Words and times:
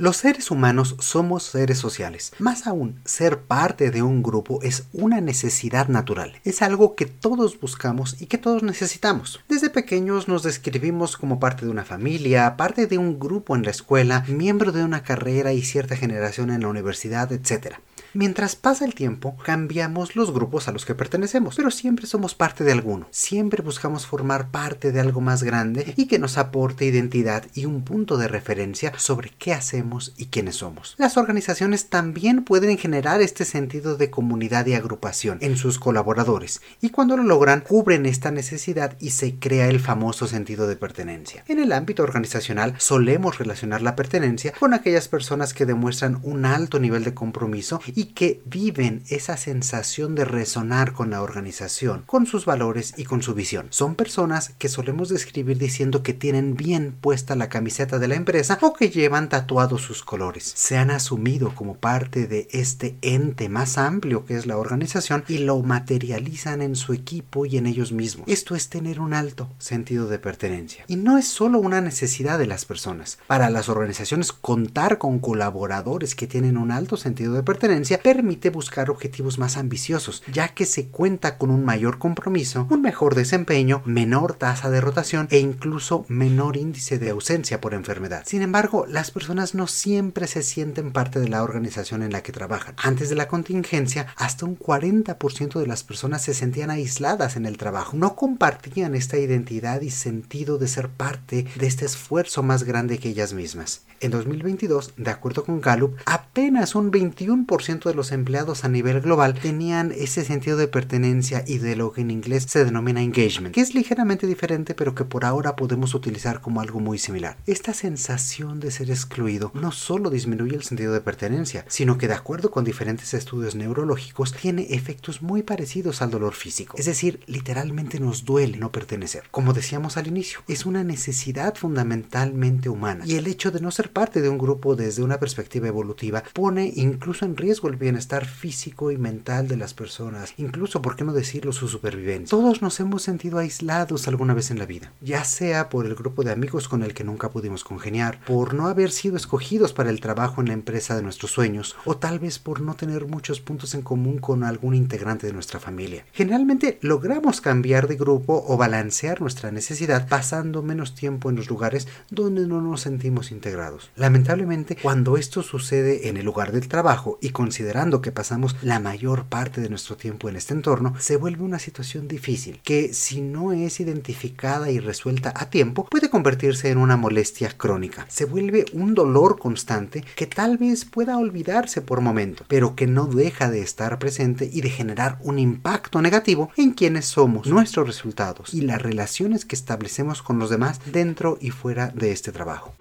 Los 0.00 0.18
seres 0.18 0.52
humanos 0.52 0.94
somos 1.00 1.42
seres 1.42 1.78
sociales. 1.78 2.30
Más 2.38 2.68
aún, 2.68 3.00
ser 3.04 3.40
parte 3.40 3.90
de 3.90 4.00
un 4.00 4.22
grupo 4.22 4.60
es 4.62 4.84
una 4.92 5.20
necesidad 5.20 5.88
natural. 5.88 6.40
Es 6.44 6.62
algo 6.62 6.94
que 6.94 7.06
todos 7.06 7.58
buscamos 7.58 8.14
y 8.22 8.26
que 8.26 8.38
todos 8.38 8.62
necesitamos. 8.62 9.40
Desde 9.48 9.70
pequeños 9.70 10.28
nos 10.28 10.44
describimos 10.44 11.16
como 11.16 11.40
parte 11.40 11.64
de 11.64 11.72
una 11.72 11.84
familia, 11.84 12.56
parte 12.56 12.86
de 12.86 12.96
un 12.96 13.18
grupo 13.18 13.56
en 13.56 13.64
la 13.64 13.72
escuela, 13.72 14.24
miembro 14.28 14.70
de 14.70 14.84
una 14.84 15.02
carrera 15.02 15.52
y 15.52 15.62
cierta 15.62 15.96
generación 15.96 16.50
en 16.50 16.60
la 16.60 16.68
universidad, 16.68 17.32
etc. 17.32 17.78
Mientras 18.18 18.56
pasa 18.56 18.84
el 18.84 18.96
tiempo, 18.96 19.36
cambiamos 19.44 20.16
los 20.16 20.32
grupos 20.32 20.66
a 20.66 20.72
los 20.72 20.84
que 20.84 20.96
pertenecemos, 20.96 21.54
pero 21.54 21.70
siempre 21.70 22.08
somos 22.08 22.34
parte 22.34 22.64
de 22.64 22.72
alguno. 22.72 23.06
Siempre 23.12 23.62
buscamos 23.62 24.06
formar 24.06 24.50
parte 24.50 24.90
de 24.90 24.98
algo 24.98 25.20
más 25.20 25.44
grande 25.44 25.94
y 25.96 26.08
que 26.08 26.18
nos 26.18 26.36
aporte 26.36 26.84
identidad 26.84 27.44
y 27.54 27.64
un 27.64 27.84
punto 27.84 28.16
de 28.16 28.26
referencia 28.26 28.92
sobre 28.98 29.30
qué 29.38 29.52
hacemos 29.52 30.14
y 30.16 30.26
quiénes 30.26 30.56
somos. 30.56 30.96
Las 30.98 31.16
organizaciones 31.16 31.90
también 31.90 32.42
pueden 32.42 32.76
generar 32.76 33.22
este 33.22 33.44
sentido 33.44 33.96
de 33.96 34.10
comunidad 34.10 34.66
y 34.66 34.74
agrupación 34.74 35.38
en 35.40 35.56
sus 35.56 35.78
colaboradores, 35.78 36.60
y 36.80 36.90
cuando 36.90 37.16
lo 37.16 37.22
logran, 37.22 37.60
cubren 37.60 38.04
esta 38.04 38.32
necesidad 38.32 38.96
y 38.98 39.10
se 39.10 39.36
crea 39.36 39.68
el 39.68 39.78
famoso 39.78 40.26
sentido 40.26 40.66
de 40.66 40.74
pertenencia. 40.74 41.44
En 41.46 41.60
el 41.60 41.70
ámbito 41.70 42.02
organizacional 42.02 42.74
solemos 42.78 43.38
relacionar 43.38 43.80
la 43.80 43.94
pertenencia 43.94 44.54
con 44.58 44.74
aquellas 44.74 45.06
personas 45.06 45.54
que 45.54 45.66
demuestran 45.66 46.18
un 46.24 46.46
alto 46.46 46.80
nivel 46.80 47.04
de 47.04 47.14
compromiso 47.14 47.80
y 47.94 48.07
que 48.14 48.40
viven 48.44 49.02
esa 49.08 49.36
sensación 49.36 50.14
de 50.14 50.24
resonar 50.24 50.92
con 50.92 51.10
la 51.10 51.22
organización, 51.22 52.02
con 52.06 52.26
sus 52.26 52.44
valores 52.44 52.94
y 52.96 53.04
con 53.04 53.22
su 53.22 53.34
visión. 53.34 53.68
Son 53.70 53.94
personas 53.94 54.50
que 54.58 54.68
solemos 54.68 55.08
describir 55.08 55.58
diciendo 55.58 56.02
que 56.02 56.14
tienen 56.14 56.56
bien 56.56 56.92
puesta 57.00 57.36
la 57.36 57.48
camiseta 57.48 57.98
de 57.98 58.08
la 58.08 58.14
empresa 58.14 58.58
o 58.62 58.72
que 58.72 58.90
llevan 58.90 59.28
tatuados 59.28 59.82
sus 59.82 60.02
colores. 60.02 60.52
Se 60.56 60.76
han 60.76 60.90
asumido 60.90 61.54
como 61.54 61.76
parte 61.76 62.26
de 62.26 62.48
este 62.52 62.96
ente 63.02 63.48
más 63.48 63.78
amplio 63.78 64.24
que 64.24 64.36
es 64.36 64.46
la 64.46 64.58
organización 64.58 65.24
y 65.28 65.38
lo 65.38 65.60
materializan 65.62 66.62
en 66.62 66.76
su 66.76 66.92
equipo 66.92 67.46
y 67.46 67.56
en 67.56 67.66
ellos 67.66 67.92
mismos. 67.92 68.26
Esto 68.28 68.54
es 68.54 68.68
tener 68.68 69.00
un 69.00 69.14
alto 69.14 69.48
sentido 69.58 70.08
de 70.08 70.18
pertenencia. 70.18 70.84
Y 70.88 70.96
no 70.96 71.18
es 71.18 71.28
solo 71.28 71.58
una 71.58 71.80
necesidad 71.80 72.38
de 72.38 72.46
las 72.46 72.64
personas. 72.64 73.18
Para 73.26 73.50
las 73.50 73.68
organizaciones 73.68 74.32
contar 74.32 74.98
con 74.98 75.18
colaboradores 75.18 76.14
que 76.14 76.26
tienen 76.26 76.56
un 76.56 76.70
alto 76.70 76.96
sentido 76.96 77.34
de 77.34 77.42
pertenencia 77.42 77.87
permite 77.96 78.50
buscar 78.50 78.90
objetivos 78.90 79.38
más 79.38 79.56
ambiciosos, 79.56 80.22
ya 80.30 80.48
que 80.48 80.66
se 80.66 80.88
cuenta 80.88 81.38
con 81.38 81.50
un 81.50 81.64
mayor 81.64 81.98
compromiso, 81.98 82.66
un 82.68 82.82
mejor 82.82 83.14
desempeño, 83.14 83.80
menor 83.86 84.34
tasa 84.34 84.68
de 84.68 84.82
rotación 84.82 85.28
e 85.30 85.38
incluso 85.38 86.04
menor 86.08 86.58
índice 86.58 86.98
de 86.98 87.08
ausencia 87.08 87.62
por 87.62 87.72
enfermedad. 87.72 88.24
Sin 88.26 88.42
embargo, 88.42 88.84
las 88.86 89.10
personas 89.10 89.54
no 89.54 89.66
siempre 89.66 90.26
se 90.26 90.42
sienten 90.42 90.92
parte 90.92 91.20
de 91.20 91.28
la 91.28 91.42
organización 91.42 92.02
en 92.02 92.12
la 92.12 92.22
que 92.22 92.32
trabajan. 92.32 92.74
Antes 92.76 93.08
de 93.08 93.14
la 93.14 93.28
contingencia, 93.28 94.08
hasta 94.16 94.44
un 94.44 94.58
40% 94.58 95.60
de 95.60 95.66
las 95.66 95.84
personas 95.84 96.22
se 96.22 96.34
sentían 96.34 96.70
aisladas 96.70 97.36
en 97.36 97.46
el 97.46 97.56
trabajo, 97.56 97.96
no 97.96 98.16
compartían 98.16 98.94
esta 98.94 99.16
identidad 99.16 99.80
y 99.80 99.90
sentido 99.90 100.58
de 100.58 100.68
ser 100.68 100.88
parte 100.88 101.46
de 101.56 101.66
este 101.66 101.84
esfuerzo 101.84 102.42
más 102.42 102.64
grande 102.64 102.98
que 102.98 103.10
ellas 103.10 103.32
mismas. 103.32 103.82
En 104.00 104.10
2022, 104.12 104.94
de 104.96 105.10
acuerdo 105.10 105.44
con 105.44 105.60
Gallup, 105.60 105.96
apenas 106.06 106.74
un 106.74 106.92
21% 106.92 107.77
de 107.86 107.94
los 107.94 108.10
empleados 108.10 108.64
a 108.64 108.68
nivel 108.68 109.00
global 109.00 109.34
tenían 109.34 109.92
ese 109.92 110.24
sentido 110.24 110.56
de 110.56 110.66
pertenencia 110.66 111.44
y 111.46 111.58
de 111.58 111.76
lo 111.76 111.92
que 111.92 112.00
en 112.00 112.10
inglés 112.10 112.46
se 112.48 112.64
denomina 112.64 113.02
engagement, 113.02 113.54
que 113.54 113.60
es 113.60 113.74
ligeramente 113.74 114.26
diferente 114.26 114.74
pero 114.74 114.94
que 114.94 115.04
por 115.04 115.24
ahora 115.24 115.54
podemos 115.54 115.94
utilizar 115.94 116.40
como 116.40 116.60
algo 116.60 116.80
muy 116.80 116.98
similar. 116.98 117.36
Esta 117.46 117.74
sensación 117.74 118.58
de 118.58 118.70
ser 118.70 118.90
excluido 118.90 119.52
no 119.54 119.70
solo 119.70 120.10
disminuye 120.10 120.56
el 120.56 120.64
sentido 120.64 120.92
de 120.92 121.00
pertenencia, 121.00 121.64
sino 121.68 121.98
que 121.98 122.08
de 122.08 122.14
acuerdo 122.14 122.50
con 122.50 122.64
diferentes 122.64 123.14
estudios 123.14 123.54
neurológicos 123.54 124.32
tiene 124.32 124.66
efectos 124.70 125.22
muy 125.22 125.42
parecidos 125.42 126.02
al 126.02 126.10
dolor 126.10 126.34
físico. 126.34 126.76
Es 126.78 126.86
decir, 126.86 127.20
literalmente 127.26 128.00
nos 128.00 128.24
duele 128.24 128.58
no 128.58 128.72
pertenecer. 128.72 129.24
Como 129.30 129.52
decíamos 129.52 129.96
al 129.96 130.06
inicio, 130.06 130.40
es 130.48 130.66
una 130.66 130.82
necesidad 130.82 131.54
fundamentalmente 131.54 132.68
humana 132.68 133.04
y 133.06 133.16
el 133.16 133.26
hecho 133.26 133.50
de 133.50 133.60
no 133.60 133.70
ser 133.70 133.92
parte 133.92 134.22
de 134.22 134.28
un 134.28 134.38
grupo 134.38 134.76
desde 134.76 135.02
una 135.02 135.18
perspectiva 135.18 135.68
evolutiva 135.68 136.22
pone 136.32 136.72
incluso 136.74 137.24
en 137.24 137.36
riesgo 137.36 137.67
el 137.68 137.76
bienestar 137.76 138.26
físico 138.26 138.90
y 138.90 138.98
mental 138.98 139.48
de 139.48 139.56
las 139.56 139.74
personas, 139.74 140.34
incluso, 140.36 140.82
por 140.82 140.96
qué 140.96 141.04
no 141.04 141.12
decirlo, 141.12 141.52
su 141.52 141.68
supervivencia. 141.68 142.36
Todos 142.36 142.62
nos 142.62 142.78
hemos 142.80 143.02
sentido 143.02 143.38
aislados 143.38 144.08
alguna 144.08 144.34
vez 144.34 144.50
en 144.50 144.58
la 144.58 144.66
vida, 144.66 144.92
ya 145.00 145.24
sea 145.24 145.68
por 145.68 145.86
el 145.86 145.94
grupo 145.94 146.22
de 146.22 146.32
amigos 146.32 146.68
con 146.68 146.82
el 146.82 146.94
que 146.94 147.04
nunca 147.04 147.30
pudimos 147.30 147.64
congeniar, 147.64 148.20
por 148.24 148.54
no 148.54 148.68
haber 148.68 148.90
sido 148.90 149.16
escogidos 149.16 149.72
para 149.72 149.90
el 149.90 150.00
trabajo 150.00 150.40
en 150.40 150.48
la 150.48 150.54
empresa 150.54 150.96
de 150.96 151.02
nuestros 151.02 151.30
sueños, 151.30 151.76
o 151.84 151.96
tal 151.96 152.18
vez 152.18 152.38
por 152.38 152.60
no 152.60 152.74
tener 152.74 153.06
muchos 153.06 153.40
puntos 153.40 153.74
en 153.74 153.82
común 153.82 154.18
con 154.18 154.44
algún 154.44 154.74
integrante 154.74 155.26
de 155.26 155.32
nuestra 155.32 155.60
familia. 155.60 156.04
Generalmente 156.12 156.78
logramos 156.82 157.40
cambiar 157.40 157.88
de 157.88 157.96
grupo 157.96 158.44
o 158.46 158.56
balancear 158.56 159.20
nuestra 159.20 159.50
necesidad 159.50 160.08
pasando 160.08 160.62
menos 160.62 160.94
tiempo 160.94 161.30
en 161.30 161.36
los 161.36 161.48
lugares 161.48 161.88
donde 162.10 162.46
no 162.46 162.60
nos 162.60 162.82
sentimos 162.82 163.30
integrados. 163.30 163.90
Lamentablemente, 163.96 164.76
cuando 164.76 165.16
esto 165.16 165.42
sucede 165.42 166.08
en 166.08 166.16
el 166.16 166.24
lugar 166.24 166.52
del 166.52 166.68
trabajo 166.68 167.18
y 167.20 167.30
con 167.30 167.52
considerando 167.58 168.00
que 168.00 168.12
pasamos 168.12 168.54
la 168.62 168.78
mayor 168.78 169.24
parte 169.24 169.60
de 169.60 169.68
nuestro 169.68 169.96
tiempo 169.96 170.28
en 170.28 170.36
este 170.36 170.54
entorno, 170.54 170.94
se 171.00 171.16
vuelve 171.16 171.42
una 171.42 171.58
situación 171.58 172.06
difícil 172.06 172.60
que 172.62 172.94
si 172.94 173.20
no 173.20 173.50
es 173.50 173.80
identificada 173.80 174.70
y 174.70 174.78
resuelta 174.78 175.32
a 175.34 175.50
tiempo 175.50 175.84
puede 175.86 176.08
convertirse 176.08 176.70
en 176.70 176.78
una 176.78 176.96
molestia 176.96 177.50
crónica. 177.56 178.06
Se 178.08 178.26
vuelve 178.26 178.64
un 178.74 178.94
dolor 178.94 179.40
constante 179.40 180.04
que 180.14 180.28
tal 180.28 180.56
vez 180.56 180.84
pueda 180.84 181.18
olvidarse 181.18 181.82
por 181.82 182.00
momento, 182.00 182.44
pero 182.46 182.76
que 182.76 182.86
no 182.86 183.06
deja 183.06 183.50
de 183.50 183.60
estar 183.60 183.98
presente 183.98 184.48
y 184.52 184.60
de 184.60 184.70
generar 184.70 185.18
un 185.24 185.40
impacto 185.40 186.00
negativo 186.00 186.52
en 186.56 186.74
quienes 186.74 187.06
somos, 187.06 187.48
nuestros 187.48 187.88
resultados 187.88 188.54
y 188.54 188.60
las 188.60 188.80
relaciones 188.80 189.44
que 189.44 189.56
establecemos 189.56 190.22
con 190.22 190.38
los 190.38 190.48
demás 190.48 190.80
dentro 190.86 191.38
y 191.40 191.50
fuera 191.50 191.88
de 191.88 192.12
este 192.12 192.30
trabajo. 192.30 192.76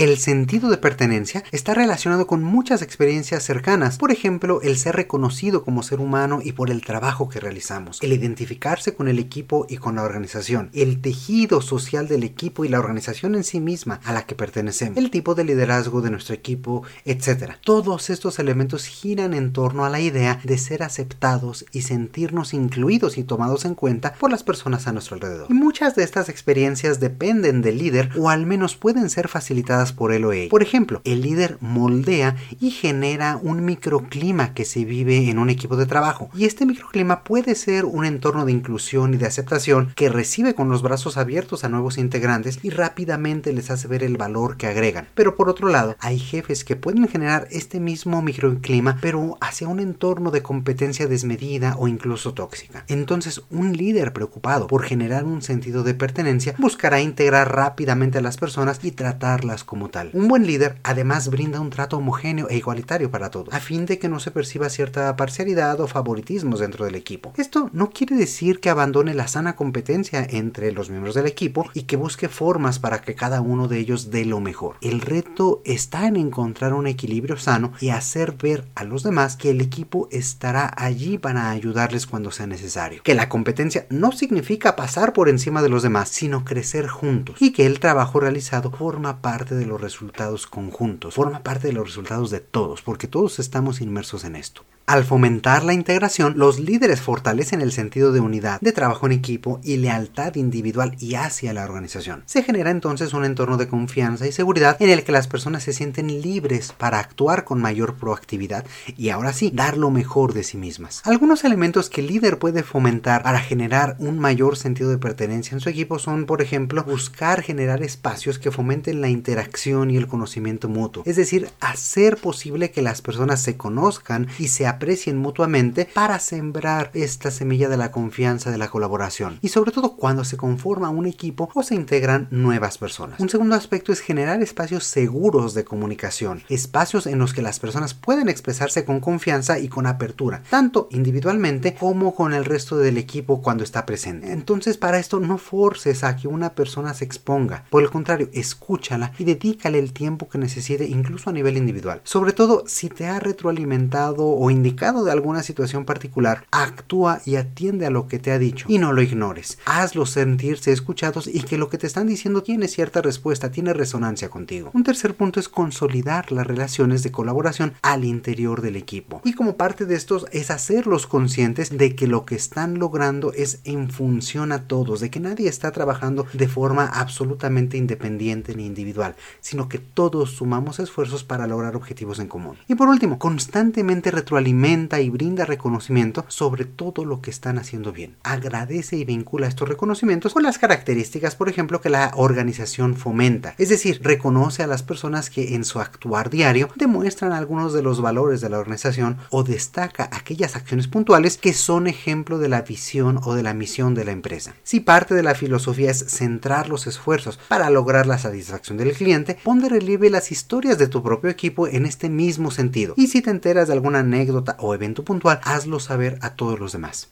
El 0.00 0.16
sentido 0.16 0.70
de 0.70 0.78
pertenencia 0.78 1.44
está 1.52 1.74
relacionado 1.74 2.26
con 2.26 2.42
muchas 2.42 2.80
experiencias 2.80 3.44
cercanas, 3.44 3.98
por 3.98 4.10
ejemplo, 4.10 4.62
el 4.62 4.78
ser 4.78 4.96
reconocido 4.96 5.62
como 5.62 5.82
ser 5.82 6.00
humano 6.00 6.40
y 6.42 6.52
por 6.52 6.70
el 6.70 6.80
trabajo 6.80 7.28
que 7.28 7.38
realizamos, 7.38 7.98
el 8.00 8.14
identificarse 8.14 8.94
con 8.94 9.08
el 9.08 9.18
equipo 9.18 9.66
y 9.68 9.76
con 9.76 9.96
la 9.96 10.02
organización, 10.02 10.70
el 10.72 11.02
tejido 11.02 11.60
social 11.60 12.08
del 12.08 12.24
equipo 12.24 12.64
y 12.64 12.70
la 12.70 12.78
organización 12.78 13.34
en 13.34 13.44
sí 13.44 13.60
misma 13.60 14.00
a 14.02 14.14
la 14.14 14.24
que 14.24 14.34
pertenecemos, 14.34 14.96
el 14.96 15.10
tipo 15.10 15.34
de 15.34 15.44
liderazgo 15.44 16.00
de 16.00 16.10
nuestro 16.10 16.34
equipo, 16.34 16.82
etc. 17.04 17.56
Todos 17.62 18.08
estos 18.08 18.38
elementos 18.38 18.86
giran 18.86 19.34
en 19.34 19.52
torno 19.52 19.84
a 19.84 19.90
la 19.90 20.00
idea 20.00 20.40
de 20.44 20.56
ser 20.56 20.82
aceptados 20.82 21.66
y 21.72 21.82
sentirnos 21.82 22.54
incluidos 22.54 23.18
y 23.18 23.24
tomados 23.24 23.66
en 23.66 23.74
cuenta 23.74 24.14
por 24.14 24.30
las 24.30 24.44
personas 24.44 24.86
a 24.86 24.92
nuestro 24.92 25.16
alrededor. 25.16 25.48
Y 25.50 25.52
muchas 25.52 25.94
de 25.94 26.04
estas 26.04 26.30
experiencias 26.30 27.00
dependen 27.00 27.60
del 27.60 27.76
líder 27.76 28.08
o 28.16 28.30
al 28.30 28.46
menos 28.46 28.76
pueden 28.76 29.10
ser 29.10 29.28
facilitadas 29.28 29.89
por 29.92 30.12
él 30.12 30.24
o 30.24 30.32
ella. 30.32 30.50
Por 30.50 30.62
ejemplo, 30.62 31.00
el 31.04 31.22
líder 31.22 31.58
moldea 31.60 32.36
y 32.60 32.70
genera 32.70 33.38
un 33.42 33.64
microclima 33.64 34.54
que 34.54 34.64
se 34.64 34.84
vive 34.84 35.30
en 35.30 35.38
un 35.38 35.50
equipo 35.50 35.76
de 35.76 35.86
trabajo. 35.86 36.30
Y 36.34 36.44
este 36.44 36.66
microclima 36.66 37.24
puede 37.24 37.54
ser 37.54 37.84
un 37.84 38.04
entorno 38.04 38.44
de 38.44 38.52
inclusión 38.52 39.14
y 39.14 39.16
de 39.16 39.26
aceptación 39.26 39.92
que 39.94 40.08
recibe 40.08 40.54
con 40.54 40.68
los 40.68 40.82
brazos 40.82 41.16
abiertos 41.16 41.64
a 41.64 41.68
nuevos 41.68 41.98
integrantes 41.98 42.58
y 42.62 42.70
rápidamente 42.70 43.52
les 43.52 43.70
hace 43.70 43.88
ver 43.88 44.02
el 44.02 44.16
valor 44.16 44.56
que 44.56 44.66
agregan. 44.66 45.08
Pero 45.14 45.36
por 45.36 45.48
otro 45.48 45.68
lado, 45.68 45.96
hay 46.00 46.18
jefes 46.18 46.64
que 46.64 46.76
pueden 46.76 47.08
generar 47.08 47.48
este 47.50 47.80
mismo 47.80 48.22
microclima 48.22 48.98
pero 49.00 49.38
hacia 49.40 49.68
un 49.68 49.80
entorno 49.80 50.30
de 50.30 50.42
competencia 50.42 51.06
desmedida 51.06 51.76
o 51.78 51.88
incluso 51.88 52.34
tóxica. 52.34 52.84
Entonces, 52.88 53.42
un 53.50 53.76
líder 53.76 54.12
preocupado 54.12 54.66
por 54.66 54.82
generar 54.84 55.24
un 55.24 55.42
sentido 55.42 55.82
de 55.82 55.94
pertenencia 55.94 56.54
buscará 56.58 57.00
integrar 57.00 57.54
rápidamente 57.54 58.18
a 58.18 58.22
las 58.22 58.36
personas 58.36 58.80
y 58.82 58.92
tratarlas 58.92 59.64
como 59.64 59.79
como 59.80 59.88
tal. 59.88 60.10
Un 60.12 60.28
buen 60.28 60.46
líder 60.46 60.76
además 60.82 61.30
brinda 61.30 61.58
un 61.58 61.70
trato 61.70 61.96
homogéneo 61.96 62.50
e 62.50 62.56
igualitario 62.58 63.10
para 63.10 63.30
todos, 63.30 63.54
a 63.54 63.60
fin 63.60 63.86
de 63.86 63.98
que 63.98 64.10
no 64.10 64.20
se 64.20 64.30
perciba 64.30 64.68
cierta 64.68 65.16
parcialidad 65.16 65.80
o 65.80 65.86
favoritismos 65.86 66.60
dentro 66.60 66.84
del 66.84 66.96
equipo. 66.96 67.32
Esto 67.38 67.70
no 67.72 67.88
quiere 67.88 68.14
decir 68.14 68.60
que 68.60 68.68
abandone 68.68 69.14
la 69.14 69.26
sana 69.26 69.56
competencia 69.56 70.26
entre 70.28 70.70
los 70.72 70.90
miembros 70.90 71.14
del 71.14 71.26
equipo 71.26 71.64
y 71.72 71.84
que 71.84 71.96
busque 71.96 72.28
formas 72.28 72.78
para 72.78 73.00
que 73.00 73.14
cada 73.14 73.40
uno 73.40 73.68
de 73.68 73.78
ellos 73.78 74.10
dé 74.10 74.26
lo 74.26 74.38
mejor. 74.40 74.76
El 74.82 75.00
reto 75.00 75.62
está 75.64 76.06
en 76.06 76.16
encontrar 76.16 76.74
un 76.74 76.86
equilibrio 76.86 77.38
sano 77.38 77.72
y 77.80 77.88
hacer 77.88 78.32
ver 78.32 78.66
a 78.74 78.84
los 78.84 79.02
demás 79.02 79.36
que 79.36 79.48
el 79.48 79.62
equipo 79.62 80.08
estará 80.10 80.70
allí 80.76 81.16
para 81.16 81.48
ayudarles 81.48 82.06
cuando 82.06 82.30
sea 82.32 82.46
necesario. 82.46 83.02
Que 83.02 83.14
la 83.14 83.30
competencia 83.30 83.86
no 83.88 84.12
significa 84.12 84.76
pasar 84.76 85.14
por 85.14 85.30
encima 85.30 85.62
de 85.62 85.70
los 85.70 85.82
demás, 85.82 86.10
sino 86.10 86.44
crecer 86.44 86.86
juntos 86.86 87.36
y 87.40 87.52
que 87.54 87.64
el 87.64 87.80
trabajo 87.80 88.20
realizado 88.20 88.70
forma 88.70 89.22
parte 89.22 89.54
de 89.54 89.59
los 89.66 89.80
resultados 89.80 90.46
conjuntos, 90.46 91.14
forma 91.14 91.42
parte 91.42 91.68
de 91.68 91.72
los 91.72 91.86
resultados 91.86 92.30
de 92.30 92.40
todos, 92.40 92.82
porque 92.82 93.08
todos 93.08 93.38
estamos 93.38 93.80
inmersos 93.80 94.24
en 94.24 94.36
esto. 94.36 94.64
Al 94.90 95.04
fomentar 95.04 95.62
la 95.62 95.72
integración, 95.72 96.34
los 96.36 96.58
líderes 96.58 97.00
fortalecen 97.00 97.60
el 97.60 97.70
sentido 97.70 98.10
de 98.10 98.18
unidad, 98.18 98.60
de 98.60 98.72
trabajo 98.72 99.06
en 99.06 99.12
equipo 99.12 99.60
y 99.62 99.76
lealtad 99.76 100.34
individual 100.34 100.96
y 100.98 101.14
hacia 101.14 101.52
la 101.52 101.62
organización. 101.62 102.24
Se 102.26 102.42
genera 102.42 102.72
entonces 102.72 103.14
un 103.14 103.24
entorno 103.24 103.56
de 103.56 103.68
confianza 103.68 104.26
y 104.26 104.32
seguridad 104.32 104.76
en 104.80 104.90
el 104.90 105.04
que 105.04 105.12
las 105.12 105.28
personas 105.28 105.62
se 105.62 105.74
sienten 105.74 106.20
libres 106.20 106.72
para 106.72 106.98
actuar 106.98 107.44
con 107.44 107.60
mayor 107.60 107.98
proactividad 107.98 108.66
y 108.96 109.10
ahora 109.10 109.32
sí, 109.32 109.52
dar 109.54 109.76
lo 109.76 109.90
mejor 109.90 110.34
de 110.34 110.42
sí 110.42 110.56
mismas. 110.56 111.02
Algunos 111.04 111.44
elementos 111.44 111.88
que 111.88 112.00
el 112.00 112.08
líder 112.08 112.40
puede 112.40 112.64
fomentar 112.64 113.22
para 113.22 113.38
generar 113.38 113.94
un 114.00 114.18
mayor 114.18 114.56
sentido 114.56 114.90
de 114.90 114.98
pertenencia 114.98 115.54
en 115.54 115.60
su 115.60 115.68
equipo 115.68 116.00
son, 116.00 116.26
por 116.26 116.42
ejemplo, 116.42 116.82
buscar 116.82 117.42
generar 117.42 117.84
espacios 117.84 118.40
que 118.40 118.50
fomenten 118.50 119.00
la 119.00 119.08
interacción 119.08 119.92
y 119.92 119.96
el 119.96 120.08
conocimiento 120.08 120.68
mutuo, 120.68 121.04
es 121.06 121.14
decir, 121.14 121.48
hacer 121.60 122.16
posible 122.16 122.72
que 122.72 122.82
las 122.82 123.02
personas 123.02 123.40
se 123.40 123.56
conozcan 123.56 124.26
y 124.40 124.48
se 124.48 124.66
aprecien 124.80 125.18
mutuamente 125.18 125.86
para 125.92 126.18
sembrar 126.18 126.90
esta 126.94 127.30
semilla 127.30 127.68
de 127.68 127.76
la 127.76 127.90
confianza 127.90 128.50
de 128.50 128.56
la 128.56 128.70
colaboración 128.70 129.38
y 129.42 129.48
sobre 129.48 129.72
todo 129.72 129.94
cuando 129.94 130.24
se 130.24 130.38
conforma 130.38 130.88
un 130.88 131.04
equipo 131.04 131.50
o 131.52 131.62
se 131.62 131.74
integran 131.74 132.28
nuevas 132.30 132.78
personas. 132.78 133.20
Un 133.20 133.28
segundo 133.28 133.56
aspecto 133.56 133.92
es 133.92 134.00
generar 134.00 134.42
espacios 134.42 134.84
seguros 134.84 135.52
de 135.52 135.64
comunicación, 135.64 136.44
espacios 136.48 137.06
en 137.06 137.18
los 137.18 137.34
que 137.34 137.42
las 137.42 137.60
personas 137.60 137.92
pueden 137.92 138.30
expresarse 138.30 138.86
con 138.86 139.00
confianza 139.00 139.58
y 139.58 139.68
con 139.68 139.86
apertura, 139.86 140.42
tanto 140.48 140.88
individualmente 140.92 141.74
como 141.74 142.14
con 142.14 142.32
el 142.32 142.46
resto 142.46 142.78
del 142.78 142.96
equipo 142.96 143.42
cuando 143.42 143.64
está 143.64 143.84
presente. 143.84 144.32
Entonces 144.32 144.78
para 144.78 144.98
esto 144.98 145.20
no 145.20 145.36
forces 145.36 146.04
a 146.04 146.16
que 146.16 146.26
una 146.26 146.54
persona 146.54 146.94
se 146.94 147.04
exponga, 147.04 147.66
por 147.68 147.82
el 147.82 147.90
contrario, 147.90 148.30
escúchala 148.32 149.12
y 149.18 149.24
dedícale 149.24 149.78
el 149.78 149.92
tiempo 149.92 150.26
que 150.30 150.38
necesite 150.38 150.86
incluso 150.86 151.28
a 151.28 151.34
nivel 151.34 151.58
individual. 151.58 152.00
Sobre 152.04 152.32
todo 152.32 152.64
si 152.66 152.88
te 152.88 153.06
ha 153.06 153.20
retroalimentado 153.20 154.26
o 154.26 154.50
indicado 154.50 154.69
de 154.76 155.12
alguna 155.12 155.42
situación 155.42 155.84
particular, 155.84 156.46
actúa 156.50 157.20
y 157.24 157.36
atiende 157.36 157.86
a 157.86 157.90
lo 157.90 158.08
que 158.08 158.18
te 158.18 158.32
ha 158.32 158.38
dicho 158.38 158.66
y 158.68 158.78
no 158.78 158.92
lo 158.92 159.02
ignores. 159.02 159.58
Hazlos 159.66 160.10
sentirse 160.10 160.72
escuchados 160.72 161.26
y 161.26 161.42
que 161.42 161.58
lo 161.58 161.68
que 161.68 161.78
te 161.78 161.86
están 161.86 162.06
diciendo 162.06 162.42
tiene 162.42 162.68
cierta 162.68 163.02
respuesta, 163.02 163.50
tiene 163.50 163.72
resonancia 163.72 164.30
contigo. 164.30 164.70
Un 164.72 164.84
tercer 164.84 165.14
punto 165.14 165.40
es 165.40 165.48
consolidar 165.48 166.32
las 166.32 166.46
relaciones 166.46 167.02
de 167.02 167.10
colaboración 167.10 167.74
al 167.82 168.04
interior 168.04 168.62
del 168.62 168.76
equipo. 168.76 169.20
Y 169.24 169.34
como 169.34 169.56
parte 169.56 169.86
de 169.86 169.96
estos 169.96 170.26
es 170.32 170.50
hacerlos 170.50 171.06
conscientes 171.06 171.76
de 171.76 171.94
que 171.94 172.06
lo 172.06 172.24
que 172.24 172.34
están 172.34 172.78
logrando 172.78 173.32
es 173.32 173.60
en 173.64 173.90
función 173.90 174.52
a 174.52 174.66
todos, 174.66 175.00
de 175.00 175.10
que 175.10 175.20
nadie 175.20 175.48
está 175.48 175.72
trabajando 175.72 176.26
de 176.32 176.48
forma 176.48 176.86
absolutamente 176.86 177.76
independiente 177.76 178.54
ni 178.54 178.66
individual, 178.66 179.14
sino 179.40 179.68
que 179.68 179.78
todos 179.78 180.32
sumamos 180.32 180.78
esfuerzos 180.78 181.24
para 181.24 181.46
lograr 181.46 181.76
objetivos 181.76 182.18
en 182.18 182.28
común. 182.28 182.56
Y 182.68 182.74
por 182.74 182.88
último, 182.88 183.18
constantemente 183.18 184.10
retroalimentar 184.10 184.59
y 184.60 185.08
brinda 185.08 185.46
reconocimiento 185.46 186.26
sobre 186.28 186.66
todo 186.66 187.06
lo 187.06 187.22
que 187.22 187.30
están 187.30 187.56
haciendo 187.58 187.92
bien. 187.92 188.16
Agradece 188.22 188.96
y 188.96 189.06
vincula 189.06 189.46
estos 189.46 189.66
reconocimientos 189.66 190.34
con 190.34 190.42
las 190.42 190.58
características, 190.58 191.34
por 191.34 191.48
ejemplo, 191.48 191.80
que 191.80 191.88
la 191.88 192.12
organización 192.14 192.94
fomenta. 192.94 193.54
Es 193.56 193.70
decir, 193.70 194.00
reconoce 194.02 194.62
a 194.62 194.66
las 194.66 194.82
personas 194.82 195.30
que 195.30 195.54
en 195.54 195.64
su 195.64 195.80
actuar 195.80 196.28
diario 196.28 196.68
demuestran 196.76 197.32
algunos 197.32 197.72
de 197.72 197.82
los 197.82 198.02
valores 198.02 198.42
de 198.42 198.50
la 198.50 198.58
organización 198.58 199.16
o 199.30 199.44
destaca 199.44 200.10
aquellas 200.12 200.56
acciones 200.56 200.88
puntuales 200.88 201.38
que 201.38 201.54
son 201.54 201.86
ejemplo 201.86 202.38
de 202.38 202.50
la 202.50 202.60
visión 202.60 203.18
o 203.24 203.34
de 203.34 203.42
la 203.42 203.54
misión 203.54 203.94
de 203.94 204.04
la 204.04 204.12
empresa. 204.12 204.54
Si 204.62 204.80
parte 204.80 205.14
de 205.14 205.22
la 205.22 205.34
filosofía 205.34 205.90
es 205.90 206.04
centrar 206.06 206.68
los 206.68 206.86
esfuerzos 206.86 207.38
para 207.48 207.70
lograr 207.70 208.06
la 208.06 208.18
satisfacción 208.18 208.76
del 208.76 208.92
cliente, 208.92 209.38
pon 209.42 209.60
de 209.60 209.70
relieve 209.70 210.10
las 210.10 210.30
historias 210.30 210.76
de 210.76 210.88
tu 210.88 211.02
propio 211.02 211.30
equipo 211.30 211.66
en 211.66 211.86
este 211.86 212.10
mismo 212.10 212.50
sentido. 212.50 212.92
Y 212.98 213.06
si 213.06 213.22
te 213.22 213.30
enteras 213.30 213.68
de 213.68 213.74
alguna 213.74 214.00
anécdota 214.00 214.39
o 214.58 214.74
evento 214.74 215.04
puntual, 215.04 215.40
hazlo 215.44 215.80
saber 215.80 216.18
a 216.20 216.34
todos 216.34 216.58
los 216.58 216.72
demás. 216.72 217.10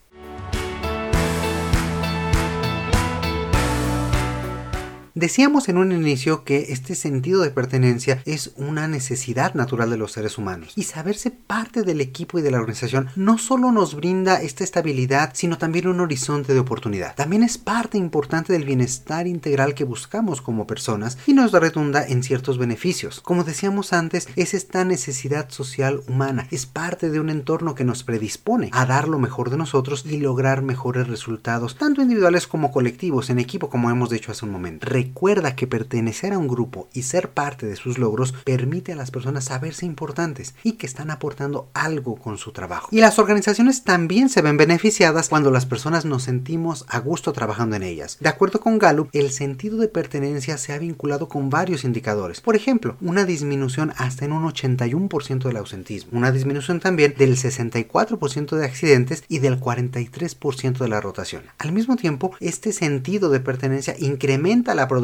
Decíamos 5.18 5.68
en 5.68 5.78
un 5.78 5.90
inicio 5.90 6.44
que 6.44 6.66
este 6.68 6.94
sentido 6.94 7.42
de 7.42 7.50
pertenencia 7.50 8.22
es 8.24 8.52
una 8.54 8.86
necesidad 8.86 9.52
natural 9.54 9.90
de 9.90 9.96
los 9.96 10.12
seres 10.12 10.38
humanos 10.38 10.74
y 10.76 10.84
saberse 10.84 11.32
parte 11.32 11.82
del 11.82 12.00
equipo 12.00 12.38
y 12.38 12.42
de 12.42 12.52
la 12.52 12.58
organización 12.58 13.08
no 13.16 13.36
solo 13.36 13.72
nos 13.72 13.96
brinda 13.96 14.40
esta 14.40 14.62
estabilidad, 14.62 15.32
sino 15.34 15.58
también 15.58 15.88
un 15.88 15.98
horizonte 15.98 16.54
de 16.54 16.60
oportunidad. 16.60 17.16
También 17.16 17.42
es 17.42 17.58
parte 17.58 17.98
importante 17.98 18.52
del 18.52 18.64
bienestar 18.64 19.26
integral 19.26 19.74
que 19.74 19.82
buscamos 19.82 20.40
como 20.40 20.68
personas 20.68 21.18
y 21.26 21.32
nos 21.32 21.50
redunda 21.50 22.06
en 22.06 22.22
ciertos 22.22 22.56
beneficios. 22.56 23.20
Como 23.20 23.42
decíamos 23.42 23.92
antes, 23.92 24.28
es 24.36 24.54
esta 24.54 24.84
necesidad 24.84 25.50
social 25.50 26.00
humana, 26.06 26.46
es 26.52 26.66
parte 26.66 27.10
de 27.10 27.18
un 27.18 27.30
entorno 27.30 27.74
que 27.74 27.82
nos 27.82 28.04
predispone 28.04 28.70
a 28.72 28.86
dar 28.86 29.08
lo 29.08 29.18
mejor 29.18 29.50
de 29.50 29.56
nosotros 29.56 30.04
y 30.06 30.18
lograr 30.18 30.62
mejores 30.62 31.08
resultados, 31.08 31.76
tanto 31.76 32.02
individuales 32.02 32.46
como 32.46 32.70
colectivos, 32.70 33.30
en 33.30 33.40
equipo, 33.40 33.68
como 33.68 33.90
hemos 33.90 34.10
dicho 34.10 34.30
hace 34.30 34.44
un 34.44 34.52
momento. 34.52 34.86
Recuerda 35.08 35.56
que 35.56 35.66
pertenecer 35.66 36.34
a 36.34 36.38
un 36.38 36.48
grupo 36.48 36.86
y 36.92 37.02
ser 37.02 37.30
parte 37.30 37.66
de 37.66 37.76
sus 37.76 37.96
logros 37.96 38.34
permite 38.44 38.92
a 38.92 38.96
las 38.96 39.10
personas 39.10 39.46
saberse 39.46 39.86
importantes 39.86 40.54
y 40.62 40.72
que 40.72 40.84
están 40.84 41.10
aportando 41.10 41.70
algo 41.72 42.16
con 42.16 42.36
su 42.36 42.52
trabajo. 42.52 42.88
Y 42.92 43.00
las 43.00 43.18
organizaciones 43.18 43.84
también 43.84 44.28
se 44.28 44.42
ven 44.42 44.58
beneficiadas 44.58 45.30
cuando 45.30 45.50
las 45.50 45.64
personas 45.64 46.04
nos 46.04 46.24
sentimos 46.24 46.84
a 46.88 46.98
gusto 46.98 47.32
trabajando 47.32 47.74
en 47.74 47.84
ellas. 47.84 48.18
De 48.20 48.28
acuerdo 48.28 48.60
con 48.60 48.78
Gallup, 48.78 49.08
el 49.14 49.30
sentido 49.30 49.78
de 49.78 49.88
pertenencia 49.88 50.58
se 50.58 50.74
ha 50.74 50.78
vinculado 50.78 51.26
con 51.26 51.48
varios 51.48 51.84
indicadores. 51.84 52.42
Por 52.42 52.54
ejemplo, 52.54 52.98
una 53.00 53.24
disminución 53.24 53.94
hasta 53.96 54.26
en 54.26 54.32
un 54.32 54.44
81% 54.44 55.44
del 55.44 55.56
ausentismo, 55.56 56.18
una 56.18 56.32
disminución 56.32 56.80
también 56.80 57.14
del 57.16 57.36
64% 57.38 58.56
de 58.56 58.64
accidentes 58.66 59.24
y 59.26 59.38
del 59.38 59.58
43% 59.58 60.78
de 60.78 60.88
la 60.88 61.00
rotación. 61.00 61.44
Al 61.56 61.72
mismo 61.72 61.96
tiempo, 61.96 62.32
este 62.40 62.72
sentido 62.72 63.30
de 63.30 63.40
pertenencia 63.40 63.96
incrementa 63.98 64.74
la 64.74 64.86
productividad 64.86 64.97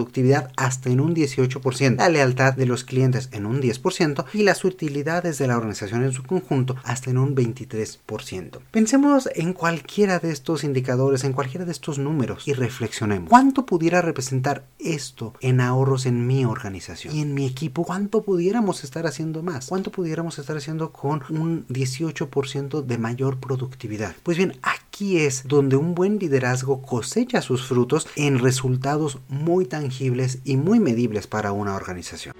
hasta 0.56 0.90
en 0.90 1.00
un 1.00 1.14
18%, 1.14 1.96
la 1.96 2.08
lealtad 2.08 2.54
de 2.54 2.66
los 2.66 2.84
clientes 2.84 3.28
en 3.32 3.46
un 3.46 3.60
10% 3.60 4.24
y 4.32 4.42
las 4.42 4.64
utilidades 4.64 5.38
de 5.38 5.46
la 5.46 5.56
organización 5.56 6.04
en 6.04 6.12
su 6.12 6.22
conjunto 6.22 6.76
hasta 6.84 7.10
en 7.10 7.18
un 7.18 7.34
23%. 7.34 8.58
Pensemos 8.70 9.28
en 9.34 9.52
cualquiera 9.52 10.18
de 10.18 10.30
estos 10.30 10.64
indicadores, 10.64 11.24
en 11.24 11.32
cualquiera 11.32 11.64
de 11.64 11.72
estos 11.72 11.98
números 11.98 12.46
y 12.46 12.52
reflexionemos. 12.52 13.28
¿Cuánto 13.28 13.66
pudiera 13.66 14.02
representar 14.02 14.64
esto 14.78 15.34
en 15.40 15.60
ahorros 15.60 16.06
en 16.06 16.26
mi 16.26 16.44
organización 16.44 17.14
y 17.14 17.22
en 17.22 17.34
mi 17.34 17.46
equipo? 17.46 17.84
¿Cuánto 17.84 18.22
pudiéramos 18.22 18.84
estar 18.84 19.06
haciendo 19.06 19.42
más? 19.42 19.66
¿Cuánto 19.66 19.90
pudiéramos 19.90 20.38
estar 20.38 20.56
haciendo 20.56 20.92
con 20.92 21.22
un 21.30 21.66
18% 21.68 22.82
de 22.82 22.98
mayor 22.98 23.38
productividad? 23.38 24.14
Pues 24.22 24.36
bien, 24.36 24.58
aquí 24.62 24.83
es 25.00 25.46
donde 25.46 25.76
un 25.76 25.94
buen 25.94 26.18
liderazgo 26.18 26.82
cosecha 26.82 27.42
sus 27.42 27.66
frutos 27.66 28.08
en 28.16 28.38
resultados 28.38 29.18
muy 29.28 29.66
tan 29.66 29.84
tangibles 29.84 30.38
y 30.44 30.56
muy 30.56 30.80
medibles 30.80 31.26
para 31.26 31.52
una 31.52 31.74
organización. 31.74 32.33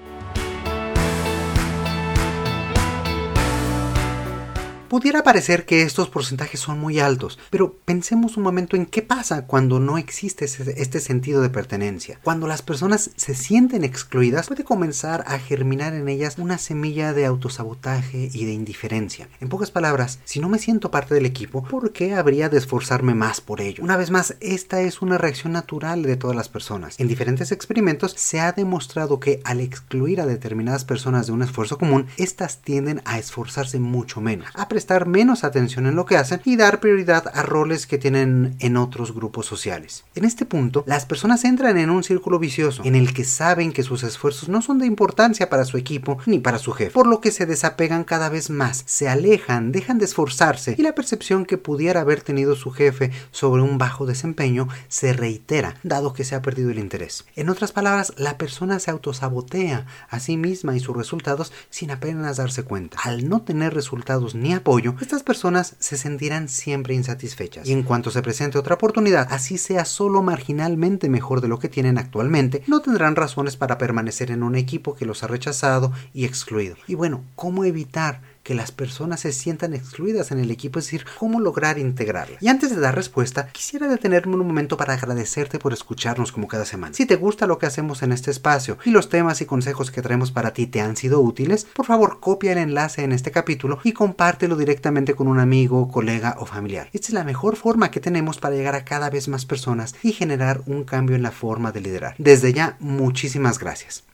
Pudiera 4.94 5.24
parecer 5.24 5.66
que 5.66 5.82
estos 5.82 6.08
porcentajes 6.08 6.60
son 6.60 6.78
muy 6.78 7.00
altos, 7.00 7.36
pero 7.50 7.74
pensemos 7.84 8.36
un 8.36 8.44
momento 8.44 8.76
en 8.76 8.86
qué 8.86 9.02
pasa 9.02 9.44
cuando 9.44 9.80
no 9.80 9.98
existe 9.98 10.44
este 10.44 11.00
sentido 11.00 11.42
de 11.42 11.50
pertenencia. 11.50 12.20
Cuando 12.22 12.46
las 12.46 12.62
personas 12.62 13.10
se 13.16 13.34
sienten 13.34 13.82
excluidas, 13.82 14.46
puede 14.46 14.62
comenzar 14.62 15.24
a 15.26 15.40
germinar 15.40 15.94
en 15.94 16.08
ellas 16.08 16.38
una 16.38 16.58
semilla 16.58 17.12
de 17.12 17.26
autosabotaje 17.26 18.30
y 18.32 18.44
de 18.44 18.52
indiferencia. 18.52 19.28
En 19.40 19.48
pocas 19.48 19.72
palabras, 19.72 20.20
si 20.24 20.38
no 20.38 20.48
me 20.48 20.60
siento 20.60 20.92
parte 20.92 21.12
del 21.12 21.26
equipo, 21.26 21.64
¿por 21.64 21.90
qué 21.90 22.14
habría 22.14 22.48
de 22.48 22.58
esforzarme 22.58 23.16
más 23.16 23.40
por 23.40 23.60
ello? 23.60 23.82
Una 23.82 23.96
vez 23.96 24.12
más, 24.12 24.36
esta 24.38 24.80
es 24.80 25.02
una 25.02 25.18
reacción 25.18 25.54
natural 25.54 26.04
de 26.04 26.16
todas 26.16 26.36
las 26.36 26.48
personas. 26.48 27.00
En 27.00 27.08
diferentes 27.08 27.50
experimentos 27.50 28.14
se 28.16 28.38
ha 28.38 28.52
demostrado 28.52 29.18
que 29.18 29.40
al 29.42 29.58
excluir 29.58 30.20
a 30.20 30.26
determinadas 30.26 30.84
personas 30.84 31.26
de 31.26 31.32
un 31.32 31.42
esfuerzo 31.42 31.78
común, 31.78 32.06
éstas 32.16 32.62
tienden 32.62 33.02
a 33.04 33.18
esforzarse 33.18 33.80
mucho 33.80 34.20
menos, 34.20 34.46
prestar 34.84 35.06
menos 35.06 35.44
atención 35.44 35.86
en 35.86 35.96
lo 35.96 36.04
que 36.04 36.18
hacen 36.18 36.42
y 36.44 36.56
dar 36.56 36.78
prioridad 36.78 37.32
a 37.32 37.42
roles 37.42 37.86
que 37.86 37.96
tienen 37.96 38.54
en 38.58 38.76
otros 38.76 39.14
grupos 39.14 39.46
sociales. 39.46 40.04
En 40.14 40.26
este 40.26 40.44
punto, 40.44 40.84
las 40.86 41.06
personas 41.06 41.44
entran 41.44 41.78
en 41.78 41.88
un 41.88 42.04
círculo 42.04 42.38
vicioso 42.38 42.82
en 42.84 42.94
el 42.94 43.14
que 43.14 43.24
saben 43.24 43.72
que 43.72 43.82
sus 43.82 44.02
esfuerzos 44.02 44.50
no 44.50 44.60
son 44.60 44.78
de 44.78 44.84
importancia 44.84 45.48
para 45.48 45.64
su 45.64 45.78
equipo 45.78 46.18
ni 46.26 46.38
para 46.38 46.58
su 46.58 46.72
jefe, 46.72 46.90
por 46.90 47.06
lo 47.06 47.22
que 47.22 47.30
se 47.30 47.46
desapegan 47.46 48.04
cada 48.04 48.28
vez 48.28 48.50
más, 48.50 48.82
se 48.84 49.08
alejan, 49.08 49.72
dejan 49.72 49.96
de 49.96 50.04
esforzarse 50.04 50.74
y 50.76 50.82
la 50.82 50.94
percepción 50.94 51.46
que 51.46 51.56
pudiera 51.56 52.02
haber 52.02 52.20
tenido 52.20 52.54
su 52.54 52.70
jefe 52.70 53.10
sobre 53.30 53.62
un 53.62 53.78
bajo 53.78 54.04
desempeño 54.04 54.68
se 54.88 55.14
reitera, 55.14 55.76
dado 55.82 56.12
que 56.12 56.24
se 56.24 56.34
ha 56.34 56.42
perdido 56.42 56.70
el 56.70 56.78
interés. 56.78 57.24
En 57.36 57.48
otras 57.48 57.72
palabras, 57.72 58.12
la 58.18 58.36
persona 58.36 58.78
se 58.80 58.90
autosabotea 58.90 59.86
a 60.10 60.20
sí 60.20 60.36
misma 60.36 60.76
y 60.76 60.80
sus 60.80 60.94
resultados 60.94 61.54
sin 61.70 61.90
apenas 61.90 62.36
darse 62.36 62.64
cuenta. 62.64 62.98
Al 63.02 63.30
no 63.30 63.40
tener 63.40 63.72
resultados 63.72 64.34
ni 64.34 64.52
apoyo, 64.52 64.73
estas 65.00 65.22
personas 65.22 65.76
se 65.78 65.96
sentirán 65.96 66.48
siempre 66.48 66.94
insatisfechas 66.94 67.66
y 67.66 67.72
en 67.72 67.82
cuanto 67.82 68.10
se 68.10 68.22
presente 68.22 68.58
otra 68.58 68.74
oportunidad, 68.74 69.28
así 69.30 69.58
sea 69.58 69.84
solo 69.84 70.22
marginalmente 70.22 71.08
mejor 71.08 71.40
de 71.40 71.48
lo 71.48 71.58
que 71.58 71.68
tienen 71.68 71.98
actualmente, 71.98 72.62
no 72.66 72.80
tendrán 72.80 73.16
razones 73.16 73.56
para 73.56 73.78
permanecer 73.78 74.30
en 74.30 74.42
un 74.42 74.56
equipo 74.56 74.94
que 74.94 75.06
los 75.06 75.22
ha 75.22 75.26
rechazado 75.26 75.92
y 76.12 76.24
excluido. 76.24 76.76
Y 76.86 76.94
bueno, 76.94 77.24
¿cómo 77.34 77.64
evitar 77.64 78.33
que 78.44 78.54
las 78.54 78.70
personas 78.70 79.20
se 79.20 79.32
sientan 79.32 79.74
excluidas 79.74 80.30
en 80.30 80.38
el 80.38 80.50
equipo, 80.50 80.78
es 80.78 80.84
decir, 80.84 81.04
cómo 81.18 81.40
lograr 81.40 81.78
integrarlas. 81.78 82.40
Y 82.42 82.48
antes 82.48 82.70
de 82.70 82.80
dar 82.80 82.94
respuesta, 82.94 83.48
quisiera 83.48 83.88
detenerme 83.88 84.36
un 84.36 84.46
momento 84.46 84.76
para 84.76 84.94
agradecerte 84.94 85.58
por 85.58 85.72
escucharnos 85.72 86.30
como 86.30 86.46
cada 86.46 86.66
semana. 86.66 86.94
Si 86.94 87.06
te 87.06 87.16
gusta 87.16 87.46
lo 87.46 87.58
que 87.58 87.66
hacemos 87.66 88.02
en 88.02 88.12
este 88.12 88.30
espacio 88.30 88.78
y 88.84 88.90
los 88.90 89.08
temas 89.08 89.40
y 89.40 89.46
consejos 89.46 89.90
que 89.90 90.02
traemos 90.02 90.30
para 90.30 90.52
ti 90.52 90.66
te 90.66 90.82
han 90.82 90.96
sido 90.96 91.20
útiles, 91.20 91.66
por 91.74 91.86
favor 91.86 92.20
copia 92.20 92.52
el 92.52 92.58
enlace 92.58 93.02
en 93.02 93.12
este 93.12 93.30
capítulo 93.30 93.80
y 93.82 93.92
compártelo 93.92 94.56
directamente 94.56 95.14
con 95.14 95.26
un 95.26 95.40
amigo, 95.40 95.90
colega 95.90 96.36
o 96.38 96.46
familiar. 96.46 96.90
Esta 96.92 97.08
es 97.08 97.14
la 97.14 97.24
mejor 97.24 97.56
forma 97.56 97.90
que 97.90 98.00
tenemos 98.00 98.38
para 98.38 98.54
llegar 98.54 98.74
a 98.74 98.84
cada 98.84 99.08
vez 99.08 99.26
más 99.26 99.46
personas 99.46 99.94
y 100.02 100.12
generar 100.12 100.60
un 100.66 100.84
cambio 100.84 101.16
en 101.16 101.22
la 101.22 101.30
forma 101.30 101.72
de 101.72 101.80
liderar. 101.80 102.14
Desde 102.18 102.52
ya, 102.52 102.76
muchísimas 102.78 103.58
gracias. 103.58 104.04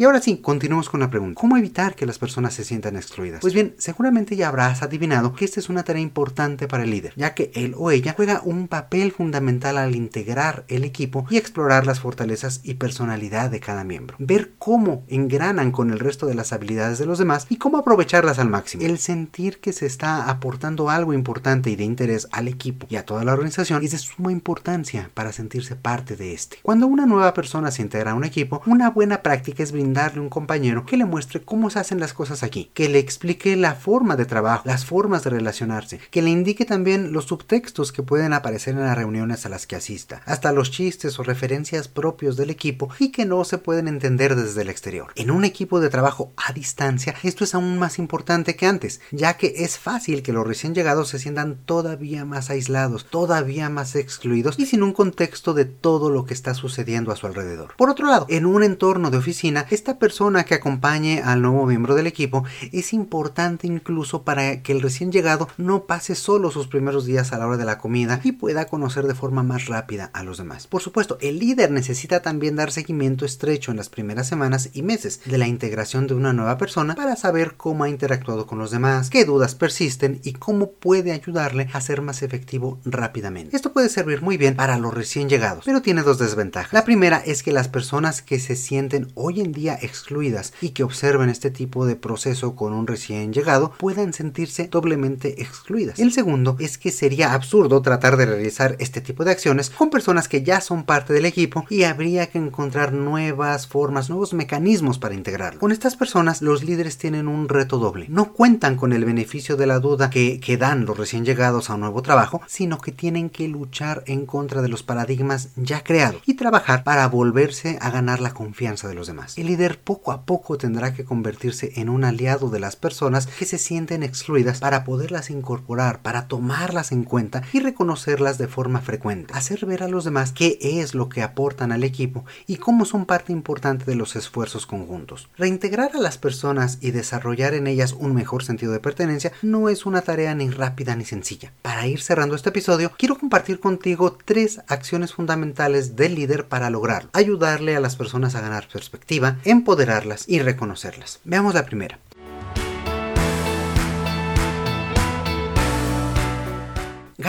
Y 0.00 0.04
ahora 0.04 0.20
sí, 0.20 0.36
continuamos 0.36 0.88
con 0.88 1.00
la 1.00 1.10
pregunta. 1.10 1.40
¿Cómo 1.40 1.56
evitar 1.56 1.96
que 1.96 2.06
las 2.06 2.20
personas 2.20 2.54
se 2.54 2.62
sientan 2.62 2.94
excluidas? 2.94 3.40
Pues 3.40 3.52
bien, 3.52 3.74
seguramente 3.78 4.36
ya 4.36 4.46
habrás 4.46 4.84
adivinado 4.84 5.32
que 5.32 5.44
esta 5.44 5.58
es 5.58 5.68
una 5.68 5.82
tarea 5.82 6.00
importante 6.00 6.68
para 6.68 6.84
el 6.84 6.90
líder, 6.92 7.14
ya 7.16 7.34
que 7.34 7.50
él 7.52 7.74
o 7.76 7.90
ella 7.90 8.14
juega 8.16 8.40
un 8.44 8.68
papel 8.68 9.10
fundamental 9.10 9.76
al 9.76 9.96
integrar 9.96 10.64
el 10.68 10.84
equipo 10.84 11.26
y 11.30 11.36
explorar 11.36 11.84
las 11.84 11.98
fortalezas 11.98 12.60
y 12.62 12.74
personalidad 12.74 13.50
de 13.50 13.58
cada 13.58 13.82
miembro. 13.82 14.14
Ver 14.20 14.52
cómo 14.60 15.02
engranan 15.08 15.72
con 15.72 15.90
el 15.90 15.98
resto 15.98 16.26
de 16.26 16.36
las 16.36 16.52
habilidades 16.52 17.00
de 17.00 17.06
los 17.06 17.18
demás 17.18 17.46
y 17.48 17.56
cómo 17.56 17.78
aprovecharlas 17.78 18.38
al 18.38 18.48
máximo. 18.48 18.84
El 18.84 18.98
sentir 18.98 19.58
que 19.58 19.72
se 19.72 19.86
está 19.86 20.30
aportando 20.30 20.90
algo 20.90 21.12
importante 21.12 21.70
y 21.70 21.76
de 21.76 21.82
interés 21.82 22.28
al 22.30 22.46
equipo 22.46 22.86
y 22.88 22.94
a 22.94 23.04
toda 23.04 23.24
la 23.24 23.32
organización 23.32 23.82
es 23.82 23.90
de 23.90 23.98
suma 23.98 24.30
importancia 24.30 25.10
para 25.14 25.32
sentirse 25.32 25.74
parte 25.74 26.14
de 26.14 26.34
este. 26.34 26.58
Cuando 26.62 26.86
una 26.86 27.04
nueva 27.04 27.34
persona 27.34 27.72
se 27.72 27.82
integra 27.82 28.12
a 28.12 28.14
un 28.14 28.22
equipo, 28.22 28.62
una 28.64 28.90
buena 28.90 29.22
práctica 29.22 29.64
es 29.64 29.72
brindar 29.72 29.87
darle 29.94 30.20
un 30.20 30.28
compañero 30.28 30.86
que 30.86 30.96
le 30.96 31.04
muestre 31.04 31.42
cómo 31.42 31.70
se 31.70 31.78
hacen 31.78 32.00
las 32.00 32.12
cosas 32.12 32.42
aquí, 32.42 32.70
que 32.74 32.88
le 32.88 32.98
explique 32.98 33.56
la 33.56 33.74
forma 33.74 34.16
de 34.16 34.24
trabajo, 34.24 34.62
las 34.66 34.84
formas 34.84 35.24
de 35.24 35.30
relacionarse, 35.30 36.00
que 36.10 36.22
le 36.22 36.30
indique 36.30 36.64
también 36.64 37.12
los 37.12 37.26
subtextos 37.26 37.92
que 37.92 38.02
pueden 38.02 38.32
aparecer 38.32 38.74
en 38.74 38.82
las 38.82 38.96
reuniones 38.96 39.46
a 39.46 39.48
las 39.48 39.66
que 39.66 39.76
asista, 39.76 40.22
hasta 40.24 40.52
los 40.52 40.70
chistes 40.70 41.18
o 41.18 41.22
referencias 41.22 41.88
propios 41.88 42.36
del 42.36 42.50
equipo 42.50 42.88
y 42.98 43.10
que 43.10 43.24
no 43.24 43.44
se 43.44 43.58
pueden 43.58 43.88
entender 43.88 44.36
desde 44.36 44.62
el 44.62 44.70
exterior. 44.70 45.12
En 45.14 45.30
un 45.30 45.44
equipo 45.44 45.80
de 45.80 45.90
trabajo 45.90 46.32
a 46.36 46.52
distancia, 46.52 47.14
esto 47.22 47.44
es 47.44 47.54
aún 47.54 47.78
más 47.78 47.98
importante 47.98 48.56
que 48.56 48.66
antes, 48.66 49.00
ya 49.10 49.36
que 49.36 49.54
es 49.58 49.78
fácil 49.78 50.22
que 50.22 50.32
los 50.32 50.46
recién 50.46 50.74
llegados 50.74 51.08
se 51.08 51.18
sientan 51.18 51.56
todavía 51.64 52.24
más 52.24 52.50
aislados, 52.50 53.06
todavía 53.06 53.68
más 53.68 53.96
excluidos 53.96 54.58
y 54.58 54.66
sin 54.66 54.82
un 54.82 54.92
contexto 54.92 55.54
de 55.54 55.64
todo 55.64 56.10
lo 56.10 56.24
que 56.24 56.34
está 56.34 56.54
sucediendo 56.54 57.12
a 57.12 57.16
su 57.16 57.26
alrededor. 57.26 57.74
Por 57.76 57.90
otro 57.90 58.06
lado, 58.06 58.26
en 58.28 58.46
un 58.46 58.62
entorno 58.62 59.10
de 59.10 59.18
oficina, 59.18 59.66
esta 59.78 60.00
persona 60.00 60.42
que 60.42 60.56
acompañe 60.56 61.22
al 61.24 61.40
nuevo 61.40 61.64
miembro 61.64 61.94
del 61.94 62.08
equipo 62.08 62.42
es 62.72 62.92
importante 62.92 63.68
incluso 63.68 64.24
para 64.24 64.60
que 64.60 64.72
el 64.72 64.82
recién 64.82 65.12
llegado 65.12 65.48
no 65.56 65.84
pase 65.84 66.16
solo 66.16 66.50
sus 66.50 66.66
primeros 66.66 67.06
días 67.06 67.32
a 67.32 67.38
la 67.38 67.46
hora 67.46 67.56
de 67.56 67.64
la 67.64 67.78
comida 67.78 68.20
y 68.24 68.32
pueda 68.32 68.64
conocer 68.64 69.06
de 69.06 69.14
forma 69.14 69.44
más 69.44 69.66
rápida 69.66 70.10
a 70.14 70.24
los 70.24 70.38
demás. 70.38 70.66
Por 70.66 70.82
supuesto, 70.82 71.16
el 71.20 71.38
líder 71.38 71.70
necesita 71.70 72.22
también 72.22 72.56
dar 72.56 72.72
seguimiento 72.72 73.24
estrecho 73.24 73.70
en 73.70 73.76
las 73.76 73.88
primeras 73.88 74.26
semanas 74.26 74.70
y 74.72 74.82
meses 74.82 75.20
de 75.24 75.38
la 75.38 75.46
integración 75.46 76.08
de 76.08 76.14
una 76.14 76.32
nueva 76.32 76.58
persona 76.58 76.96
para 76.96 77.14
saber 77.14 77.54
cómo 77.56 77.84
ha 77.84 77.88
interactuado 77.88 78.48
con 78.48 78.58
los 78.58 78.72
demás, 78.72 79.10
qué 79.10 79.24
dudas 79.24 79.54
persisten 79.54 80.20
y 80.24 80.32
cómo 80.32 80.72
puede 80.72 81.12
ayudarle 81.12 81.68
a 81.72 81.80
ser 81.80 82.02
más 82.02 82.22
efectivo 82.22 82.80
rápidamente. 82.84 83.54
Esto 83.54 83.72
puede 83.72 83.90
servir 83.90 84.22
muy 84.22 84.38
bien 84.38 84.56
para 84.56 84.76
los 84.76 84.92
recién 84.92 85.28
llegados, 85.28 85.62
pero 85.64 85.82
tiene 85.82 86.02
dos 86.02 86.18
desventajas. 86.18 86.72
La 86.72 86.84
primera 86.84 87.22
es 87.24 87.44
que 87.44 87.52
las 87.52 87.68
personas 87.68 88.22
que 88.22 88.40
se 88.40 88.56
sienten 88.56 89.12
hoy 89.14 89.40
en 89.40 89.52
día 89.52 89.67
excluidas 89.74 90.52
y 90.60 90.70
que 90.70 90.84
observen 90.84 91.28
este 91.28 91.50
tipo 91.50 91.86
de 91.86 91.96
proceso 91.96 92.54
con 92.54 92.72
un 92.72 92.86
recién 92.86 93.32
llegado 93.32 93.72
puedan 93.78 94.12
sentirse 94.12 94.68
doblemente 94.68 95.42
excluidas. 95.42 95.98
El 95.98 96.12
segundo 96.12 96.56
es 96.58 96.78
que 96.78 96.90
sería 96.90 97.32
absurdo 97.32 97.82
tratar 97.82 98.16
de 98.16 98.26
realizar 98.26 98.76
este 98.78 99.00
tipo 99.00 99.24
de 99.24 99.32
acciones 99.32 99.70
con 99.70 99.90
personas 99.90 100.28
que 100.28 100.42
ya 100.42 100.60
son 100.60 100.84
parte 100.84 101.12
del 101.12 101.24
equipo 101.24 101.64
y 101.68 101.84
habría 101.84 102.26
que 102.26 102.38
encontrar 102.38 102.92
nuevas 102.92 103.66
formas, 103.66 104.08
nuevos 104.08 104.34
mecanismos 104.34 104.98
para 104.98 105.14
integrarlo. 105.14 105.60
Con 105.60 105.72
estas 105.72 105.96
personas 105.96 106.42
los 106.42 106.64
líderes 106.64 106.98
tienen 106.98 107.28
un 107.28 107.48
reto 107.48 107.78
doble. 107.78 108.06
No 108.08 108.32
cuentan 108.32 108.76
con 108.76 108.92
el 108.92 109.04
beneficio 109.04 109.56
de 109.56 109.66
la 109.66 109.78
duda 109.78 110.10
que, 110.10 110.38
dan 110.58 110.86
los 110.86 110.98
recién 110.98 111.24
llegados 111.24 111.70
a 111.70 111.74
un 111.74 111.80
nuevo 111.80 112.02
trabajo, 112.02 112.40
sino 112.46 112.80
que 112.80 112.90
tienen 112.90 113.30
que 113.30 113.46
luchar 113.46 114.02
en 114.06 114.26
contra 114.26 114.60
de 114.60 114.68
los 114.68 114.82
paradigmas 114.82 115.50
ya 115.54 115.84
creados 115.84 116.20
y 116.26 116.34
trabajar 116.34 116.82
para 116.82 117.06
volverse 117.06 117.78
a 117.80 117.90
ganar 117.90 118.20
la 118.20 118.34
confianza 118.34 118.88
de 118.88 118.94
los 118.94 119.06
demás. 119.06 119.38
El 119.38 119.50
poco 119.66 120.12
a 120.12 120.24
poco 120.24 120.56
tendrá 120.56 120.94
que 120.94 121.04
convertirse 121.04 121.72
en 121.76 121.88
un 121.88 122.04
aliado 122.04 122.48
de 122.48 122.60
las 122.60 122.76
personas 122.76 123.26
que 123.26 123.44
se 123.44 123.58
sienten 123.58 124.02
excluidas 124.02 124.60
para 124.60 124.84
poderlas 124.84 125.30
incorporar, 125.30 126.00
para 126.02 126.28
tomarlas 126.28 126.92
en 126.92 127.04
cuenta 127.04 127.42
y 127.52 127.60
reconocerlas 127.60 128.38
de 128.38 128.48
forma 128.48 128.80
frecuente. 128.80 129.34
Hacer 129.34 129.66
ver 129.66 129.82
a 129.82 129.88
los 129.88 130.04
demás 130.04 130.32
qué 130.32 130.58
es 130.60 130.94
lo 130.94 131.08
que 131.08 131.22
aportan 131.22 131.72
al 131.72 131.84
equipo 131.84 132.24
y 132.46 132.56
cómo 132.56 132.84
son 132.84 133.04
parte 133.04 133.32
importante 133.32 133.84
de 133.84 133.96
los 133.96 134.14
esfuerzos 134.16 134.66
conjuntos. 134.66 135.28
Reintegrar 135.36 135.90
a 135.94 135.98
las 135.98 136.18
personas 136.18 136.78
y 136.80 136.92
desarrollar 136.92 137.54
en 137.54 137.66
ellas 137.66 137.92
un 137.92 138.14
mejor 138.14 138.44
sentido 138.44 138.72
de 138.72 138.80
pertenencia 138.80 139.32
no 139.42 139.68
es 139.68 139.86
una 139.86 140.02
tarea 140.02 140.34
ni 140.34 140.50
rápida 140.50 140.94
ni 140.94 141.04
sencilla. 141.04 141.52
Para 141.62 141.86
ir 141.86 142.00
cerrando 142.00 142.36
este 142.36 142.50
episodio, 142.50 142.92
quiero 142.96 143.18
compartir 143.18 143.60
contigo 143.60 144.16
tres 144.24 144.60
acciones 144.68 145.12
fundamentales 145.12 145.96
del 145.96 146.14
líder 146.14 146.46
para 146.46 146.70
lograrlo. 146.70 147.10
Ayudarle 147.12 147.76
a 147.76 147.80
las 147.80 147.96
personas 147.96 148.34
a 148.34 148.40
ganar 148.40 148.68
perspectiva, 148.72 149.38
empoderarlas 149.50 150.28
y 150.28 150.40
reconocerlas. 150.40 151.20
Veamos 151.24 151.54
la 151.54 151.64
primera. 151.64 151.98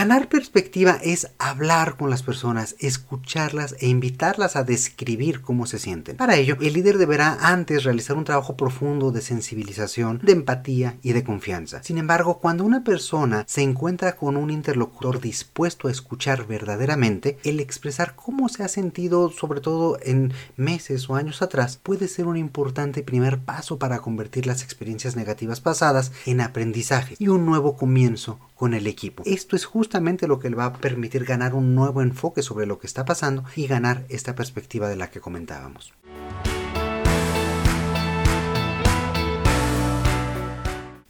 Ganar 0.00 0.30
perspectiva 0.30 0.98
es 1.02 1.28
hablar 1.38 1.98
con 1.98 2.08
las 2.08 2.22
personas, 2.22 2.74
escucharlas 2.78 3.76
e 3.80 3.88
invitarlas 3.88 4.56
a 4.56 4.64
describir 4.64 5.42
cómo 5.42 5.66
se 5.66 5.78
sienten. 5.78 6.16
Para 6.16 6.36
ello, 6.36 6.56
el 6.62 6.72
líder 6.72 6.96
deberá 6.96 7.36
antes 7.42 7.84
realizar 7.84 8.16
un 8.16 8.24
trabajo 8.24 8.56
profundo 8.56 9.12
de 9.12 9.20
sensibilización, 9.20 10.18
de 10.22 10.32
empatía 10.32 10.96
y 11.02 11.12
de 11.12 11.22
confianza. 11.22 11.82
Sin 11.82 11.98
embargo, 11.98 12.38
cuando 12.38 12.64
una 12.64 12.82
persona 12.82 13.44
se 13.46 13.60
encuentra 13.60 14.16
con 14.16 14.38
un 14.38 14.48
interlocutor 14.48 15.20
dispuesto 15.20 15.86
a 15.86 15.90
escuchar 15.90 16.46
verdaderamente, 16.46 17.36
el 17.44 17.60
expresar 17.60 18.16
cómo 18.16 18.48
se 18.48 18.62
ha 18.62 18.68
sentido, 18.68 19.30
sobre 19.30 19.60
todo 19.60 19.98
en 20.02 20.32
meses 20.56 21.10
o 21.10 21.16
años 21.16 21.42
atrás, 21.42 21.76
puede 21.76 22.08
ser 22.08 22.26
un 22.26 22.38
importante 22.38 23.02
primer 23.02 23.40
paso 23.40 23.78
para 23.78 23.98
convertir 23.98 24.46
las 24.46 24.62
experiencias 24.62 25.14
negativas 25.14 25.60
pasadas 25.60 26.10
en 26.24 26.40
aprendizaje 26.40 27.16
y 27.18 27.28
un 27.28 27.44
nuevo 27.44 27.76
comienzo 27.76 28.40
con 28.60 28.74
el 28.74 28.86
equipo. 28.86 29.22
Esto 29.24 29.56
es 29.56 29.64
justamente 29.64 30.28
lo 30.28 30.38
que 30.38 30.50
le 30.50 30.56
va 30.56 30.66
a 30.66 30.72
permitir 30.74 31.24
ganar 31.24 31.54
un 31.54 31.74
nuevo 31.74 32.02
enfoque 32.02 32.42
sobre 32.42 32.66
lo 32.66 32.78
que 32.78 32.86
está 32.86 33.06
pasando 33.06 33.42
y 33.56 33.66
ganar 33.66 34.04
esta 34.10 34.34
perspectiva 34.34 34.86
de 34.90 34.96
la 34.96 35.10
que 35.10 35.18
comentábamos. 35.18 35.94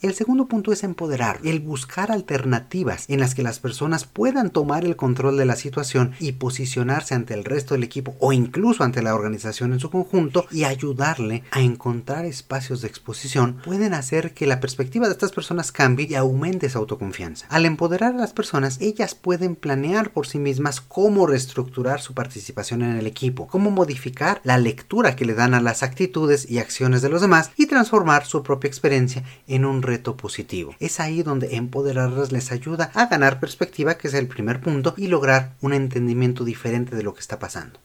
El 0.02 0.14
segundo 0.14 0.46
punto 0.46 0.72
es 0.72 0.82
empoderar, 0.82 1.40
el 1.44 1.60
buscar 1.60 2.10
alternativas 2.10 3.04
en 3.08 3.20
las 3.20 3.34
que 3.34 3.42
las 3.42 3.58
personas 3.58 4.06
puedan 4.06 4.48
tomar 4.48 4.86
el 4.86 4.96
control 4.96 5.36
de 5.36 5.44
la 5.44 5.56
situación 5.56 6.12
y 6.18 6.32
posicionarse 6.32 7.14
ante 7.14 7.34
el 7.34 7.44
resto 7.44 7.74
del 7.74 7.84
equipo 7.84 8.16
o 8.18 8.32
incluso 8.32 8.82
ante 8.82 9.02
la 9.02 9.14
organización 9.14 9.74
en 9.74 9.78
su 9.78 9.90
conjunto 9.90 10.46
y 10.50 10.64
ayudarle 10.64 11.42
a 11.50 11.60
encontrar 11.60 12.24
espacios 12.24 12.80
de 12.80 12.88
exposición 12.88 13.58
pueden 13.62 13.92
hacer 13.92 14.32
que 14.32 14.46
la 14.46 14.58
perspectiva 14.58 15.06
de 15.06 15.12
estas 15.12 15.32
personas 15.32 15.70
cambie 15.70 16.06
y 16.08 16.14
aumente 16.14 16.68
esa 16.68 16.78
autoconfianza. 16.78 17.44
Al 17.50 17.66
empoderar 17.66 18.14
a 18.14 18.18
las 18.20 18.32
personas, 18.32 18.80
ellas 18.80 19.14
pueden 19.14 19.54
planear 19.54 20.14
por 20.14 20.26
sí 20.26 20.38
mismas 20.38 20.80
cómo 20.80 21.26
reestructurar 21.26 22.00
su 22.00 22.14
participación 22.14 22.80
en 22.80 22.96
el 22.96 23.06
equipo, 23.06 23.48
cómo 23.48 23.70
modificar 23.70 24.40
la 24.44 24.56
lectura 24.56 25.14
que 25.14 25.26
le 25.26 25.34
dan 25.34 25.52
a 25.52 25.60
las 25.60 25.82
actitudes 25.82 26.50
y 26.50 26.58
acciones 26.58 27.02
de 27.02 27.10
los 27.10 27.20
demás 27.20 27.50
y 27.58 27.66
transformar 27.66 28.24
su 28.24 28.42
propia 28.42 28.68
experiencia 28.68 29.24
en 29.46 29.66
un 29.66 29.89
reto 29.90 30.16
positivo. 30.16 30.74
Es 30.78 31.00
ahí 31.00 31.22
donde 31.22 31.56
empoderarlas 31.56 32.30
les 32.30 32.52
ayuda 32.52 32.90
a 32.94 33.06
ganar 33.06 33.40
perspectiva, 33.40 33.96
que 33.98 34.08
es 34.08 34.14
el 34.14 34.28
primer 34.28 34.60
punto, 34.60 34.94
y 34.96 35.08
lograr 35.08 35.54
un 35.60 35.72
entendimiento 35.72 36.44
diferente 36.44 36.94
de 36.94 37.02
lo 37.02 37.12
que 37.14 37.20
está 37.20 37.38
pasando. 37.38 37.80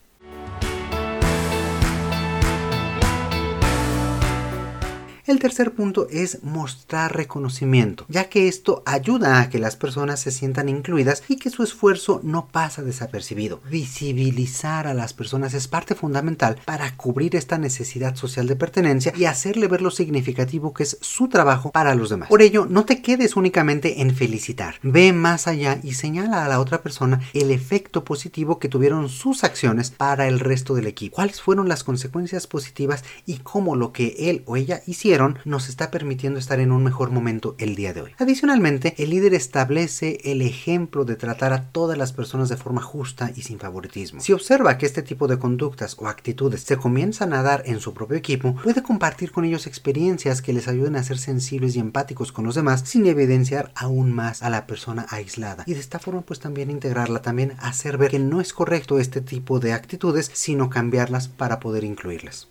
El 5.27 5.39
tercer 5.39 5.73
punto 5.73 6.07
es 6.11 6.43
mostrar 6.43 7.15
reconocimiento, 7.15 8.05
ya 8.09 8.29
que 8.29 8.47
esto 8.47 8.83
ayuda 8.85 9.41
a 9.41 9.49
que 9.49 9.57
las 9.57 9.75
personas 9.75 10.19
se 10.19 10.29
sientan 10.29 10.69
incluidas 10.69 11.23
y 11.27 11.37
que 11.37 11.49
su 11.49 11.63
esfuerzo 11.63 12.19
no 12.21 12.47
pasa 12.49 12.83
desapercibido. 12.83 13.59
Visibilizar 13.67 14.85
a 14.85 14.93
las 14.93 15.13
personas 15.13 15.55
es 15.55 15.67
parte 15.67 15.95
fundamental 15.95 16.59
para 16.63 16.95
cubrir 16.95 17.35
esta 17.35 17.57
necesidad 17.57 18.15
social 18.15 18.45
de 18.45 18.55
pertenencia 18.55 19.13
y 19.17 19.25
hacerle 19.25 19.67
ver 19.67 19.81
lo 19.81 19.89
significativo 19.89 20.75
que 20.75 20.83
es 20.83 20.99
su 21.01 21.27
trabajo 21.27 21.71
para 21.71 21.95
los 21.95 22.11
demás. 22.11 22.29
Por 22.29 22.43
ello, 22.43 22.67
no 22.69 22.85
te 22.85 23.01
quedes 23.01 23.35
únicamente 23.35 24.01
en 24.01 24.13
felicitar, 24.13 24.75
ve 24.83 25.11
más 25.11 25.47
allá 25.47 25.79
y 25.81 25.93
señala 25.93 26.45
a 26.45 26.49
la 26.49 26.59
otra 26.59 26.83
persona 26.83 27.19
el 27.33 27.49
efecto 27.49 28.05
positivo 28.05 28.59
que 28.59 28.69
tuvieron 28.69 29.09
sus 29.09 29.43
acciones 29.43 29.89
para 29.89 30.27
el 30.27 30.39
resto 30.39 30.75
del 30.75 30.85
equipo. 30.85 31.15
¿Cuáles 31.15 31.41
fueron 31.41 31.67
las 31.67 31.83
consecuencias 31.83 32.45
positivas 32.45 33.03
y 33.25 33.37
cómo 33.37 33.75
lo 33.75 33.91
que 33.91 34.29
él 34.29 34.43
o 34.45 34.55
ella 34.55 34.83
hicieron 34.85 35.14
nos 35.45 35.69
está 35.69 35.91
permitiendo 35.91 36.39
estar 36.39 36.59
en 36.59 36.71
un 36.71 36.83
mejor 36.83 37.09
momento 37.09 37.55
el 37.57 37.75
día 37.75 37.93
de 37.93 38.01
hoy. 38.01 38.11
Adicionalmente, 38.17 38.95
el 38.97 39.11
líder 39.11 39.33
establece 39.33 40.19
el 40.25 40.41
ejemplo 40.41 41.05
de 41.05 41.15
tratar 41.15 41.53
a 41.53 41.69
todas 41.69 41.97
las 41.97 42.11
personas 42.11 42.49
de 42.49 42.57
forma 42.57 42.81
justa 42.81 43.31
y 43.35 43.43
sin 43.43 43.59
favoritismo. 43.59 44.19
Si 44.19 44.33
observa 44.33 44.77
que 44.77 44.85
este 44.85 45.03
tipo 45.03 45.27
de 45.27 45.39
conductas 45.39 45.95
o 45.99 46.07
actitudes 46.07 46.61
se 46.61 46.77
comienzan 46.77 47.33
a 47.33 47.43
dar 47.43 47.63
en 47.65 47.79
su 47.79 47.93
propio 47.93 48.17
equipo, 48.17 48.55
puede 48.55 48.83
compartir 48.83 49.31
con 49.31 49.45
ellos 49.45 49.67
experiencias 49.67 50.41
que 50.41 50.53
les 50.53 50.67
ayuden 50.67 50.95
a 50.95 51.03
ser 51.03 51.17
sensibles 51.17 51.75
y 51.75 51.79
empáticos 51.79 52.31
con 52.31 52.45
los 52.45 52.55
demás 52.55 52.83
sin 52.85 53.05
evidenciar 53.05 53.71
aún 53.75 54.11
más 54.11 54.43
a 54.43 54.49
la 54.49 54.67
persona 54.67 55.05
aislada. 55.09 55.63
Y 55.65 55.73
de 55.73 55.79
esta 55.79 55.99
forma 55.99 56.21
pues 56.21 56.39
también 56.39 56.69
integrarla, 56.69 57.21
también 57.21 57.53
hacer 57.59 57.97
ver 57.97 58.11
que 58.11 58.19
no 58.19 58.41
es 58.41 58.53
correcto 58.53 58.99
este 58.99 59.21
tipo 59.21 59.59
de 59.59 59.73
actitudes, 59.73 60.29
sino 60.33 60.69
cambiarlas 60.69 61.27
para 61.27 61.59
poder 61.59 61.83
incluirlas. 61.83 62.49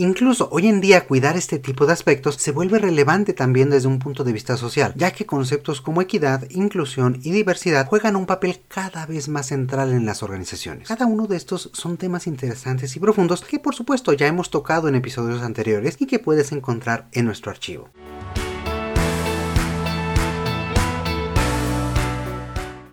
Incluso 0.00 0.48
hoy 0.52 0.68
en 0.68 0.80
día 0.80 1.08
cuidar 1.08 1.36
este 1.36 1.58
tipo 1.58 1.84
de 1.84 1.92
aspectos 1.92 2.36
se 2.36 2.52
vuelve 2.52 2.78
relevante 2.78 3.34
también 3.34 3.68
desde 3.68 3.88
un 3.88 3.98
punto 3.98 4.22
de 4.22 4.32
vista 4.32 4.56
social, 4.56 4.92
ya 4.94 5.10
que 5.10 5.26
conceptos 5.26 5.80
como 5.80 6.00
equidad, 6.00 6.48
inclusión 6.50 7.18
y 7.24 7.32
diversidad 7.32 7.88
juegan 7.88 8.14
un 8.14 8.24
papel 8.24 8.60
cada 8.68 9.06
vez 9.06 9.28
más 9.28 9.46
central 9.46 9.90
en 9.90 10.06
las 10.06 10.22
organizaciones. 10.22 10.86
Cada 10.86 11.06
uno 11.06 11.26
de 11.26 11.36
estos 11.36 11.70
son 11.72 11.96
temas 11.96 12.28
interesantes 12.28 12.94
y 12.94 13.00
profundos 13.00 13.40
que 13.40 13.58
por 13.58 13.74
supuesto 13.74 14.12
ya 14.12 14.28
hemos 14.28 14.50
tocado 14.50 14.86
en 14.86 14.94
episodios 14.94 15.42
anteriores 15.42 15.96
y 15.98 16.06
que 16.06 16.20
puedes 16.20 16.52
encontrar 16.52 17.08
en 17.10 17.24
nuestro 17.24 17.50
archivo. 17.50 17.88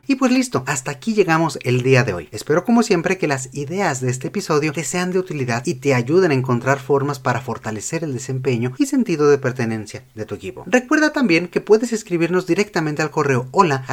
Y 0.08 0.16
pues 0.16 0.32
listo, 0.32 0.64
hasta 0.68 0.92
aquí 0.92 1.14
llegamos 1.14 1.58
el 1.64 1.82
día 1.82 2.04
de 2.04 2.14
hoy. 2.14 2.30
Espero 2.32 2.64
como 2.64 2.84
siempre 2.84 3.18
que 3.18 3.28
las 3.28 3.50
ideas 3.54 4.02
de 4.02 4.12
este 4.12 4.28
episodio 4.28 4.72
te 4.72 4.84
sean 4.84 5.12
de 5.12 5.20
utilidad 5.20 5.66
y 5.66 5.76
te 5.76 5.96
ayuden 5.96 6.32
a 6.32 6.36
encontrar 6.36 6.80
formas 6.80 7.20
para 7.20 7.42
fortalecer 7.42 8.04
el 8.04 8.14
desempeño 8.14 8.74
y 8.78 8.86
sentido 8.86 9.30
de 9.30 9.38
pertenencia 9.38 10.04
de 10.14 10.26
tu 10.26 10.36
equipo. 10.36 10.64
Recuerda 10.68 11.12
también 11.12 11.48
que 11.48 11.62
puedes 11.62 11.92
escribirnos 11.94 12.46
directamente 12.46 13.02
al 13.02 13.12
correo 13.12 13.48
hola 13.52 13.86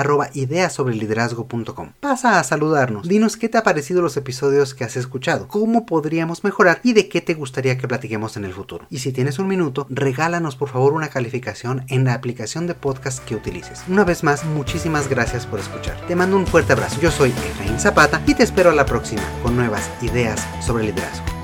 Pasa 2.01 2.39
a 2.39 2.45
saludarnos, 2.45 3.09
dinos 3.09 3.37
qué 3.37 3.49
te 3.49 3.59
ha 3.59 3.63
parecido 3.63 4.03
los 4.03 4.17
episodios 4.17 4.75
que 4.75 4.85
has 4.85 4.97
escuchado, 4.97 5.49
cómo 5.49 5.87
podríamos 5.87 6.45
mejorar 6.45 6.81
y 6.83 6.93
de 6.93 7.09
qué 7.09 7.21
te 7.21 7.35
gustaría 7.35 7.79
que 7.79 7.89
platiquemos 7.89 8.37
en 8.37 8.45
el 8.45 8.53
futuro. 8.53 8.87
Y 8.91 8.99
si 8.99 9.13
tienes 9.13 9.39
un 9.39 9.49
minuto, 9.49 9.87
regálanos 9.89 10.57
por 10.57 10.69
favor 10.69 10.93
una 10.93 11.09
calificación 11.09 11.85
en 11.89 12.05
la 12.05 12.15
aplicación 12.15 12.67
de 12.67 12.75
podcast 12.75 13.25
que 13.25 13.37
utilices. 13.37 13.83
Una 13.89 14.05
vez 14.05 14.23
más, 14.23 14.45
muchísimas 14.45 15.09
gracias 15.09 15.47
por 15.47 15.61
escuchar. 15.61 16.02
Te 16.07 16.17
mando 16.17 16.37
un 16.37 16.47
fuerte 16.47 16.73
abrazo. 16.73 17.01
Yo 17.01 17.11
soy 17.11 17.31
Efraín 17.31 17.79
Zapata 17.79 18.21
y 18.27 18.35
te 18.35 18.43
espero 18.43 18.71
a 18.71 18.75
la 18.75 18.87
próxima 18.87 19.23
con 19.43 19.57
nuevas 19.57 19.89
ideas 20.03 20.47
sobre 20.61 20.85
liderazgo. 20.85 21.42